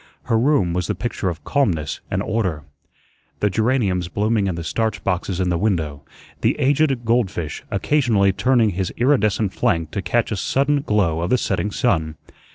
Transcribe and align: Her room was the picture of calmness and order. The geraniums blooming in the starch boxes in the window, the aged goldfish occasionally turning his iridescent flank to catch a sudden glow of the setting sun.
Her 0.23 0.39
room 0.39 0.73
was 0.73 0.87
the 0.87 0.95
picture 0.95 1.29
of 1.29 1.43
calmness 1.43 2.01
and 2.09 2.23
order. 2.23 2.63
The 3.39 3.51
geraniums 3.51 4.07
blooming 4.07 4.47
in 4.47 4.55
the 4.55 4.63
starch 4.63 5.03
boxes 5.03 5.39
in 5.39 5.49
the 5.49 5.59
window, 5.59 6.03
the 6.41 6.57
aged 6.59 7.05
goldfish 7.05 7.63
occasionally 7.69 8.31
turning 8.33 8.71
his 8.71 8.91
iridescent 8.97 9.53
flank 9.53 9.91
to 9.91 10.01
catch 10.01 10.31
a 10.31 10.37
sudden 10.37 10.81
glow 10.81 11.19
of 11.21 11.29
the 11.29 11.37
setting 11.37 11.69
sun. 11.69 12.15